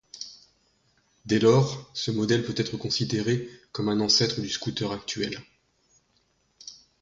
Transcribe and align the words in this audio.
Dès 1.27 1.37
lors, 1.37 1.91
ce 1.93 2.09
modèle 2.09 2.43
peut 2.43 2.55
être 2.57 2.75
considéré 2.75 3.47
comme 3.71 3.87
un 3.87 3.99
ancêtre 3.99 4.41
du 4.41 4.49
scooter 4.49 4.91
actuel. 4.91 5.43